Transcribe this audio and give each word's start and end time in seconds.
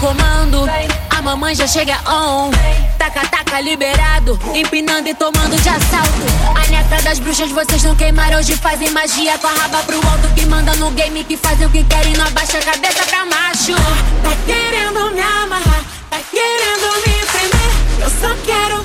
comando. 0.00 0.66
A 1.10 1.22
mamãe 1.22 1.54
já 1.54 1.66
chega 1.66 1.96
on. 2.08 2.50
Taca, 2.98 3.20
taca, 3.28 3.60
liberado. 3.60 4.38
Empinando 4.54 5.08
e 5.08 5.14
tomando 5.14 5.56
de 5.60 5.68
assalto. 5.68 6.24
A 6.56 6.66
neta 6.70 7.02
das 7.02 7.18
bruxas, 7.18 7.50
vocês 7.50 7.84
não 7.84 7.94
queimaram. 7.94 8.38
Hoje 8.38 8.56
fazem 8.56 8.90
magia 8.90 9.38
com 9.38 9.46
a 9.46 9.52
raba 9.52 9.82
pro 9.84 9.96
alto. 9.96 10.28
Que 10.34 10.46
manda 10.46 10.74
no 10.76 10.90
game, 10.92 11.22
que 11.24 11.36
fazem 11.36 11.66
o 11.66 11.70
que 11.70 11.84
querem. 11.84 12.14
Não 12.14 12.26
abaixa 12.26 12.58
a 12.58 12.62
cabeça 12.62 13.04
pra 13.04 13.26
macho. 13.26 13.74
Tá 14.22 14.34
querendo 14.46 15.12
me 15.12 15.20
amarrar, 15.20 15.84
tá 16.08 16.18
querendo 16.30 16.94
me 17.06 17.26
prender. 17.26 17.70
Eu 18.00 18.10
só 18.10 18.34
quero 18.44 18.79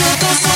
Yo 0.00 0.49